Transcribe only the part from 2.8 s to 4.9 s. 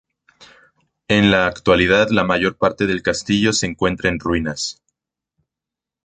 del castillo se encuentra en ruinas.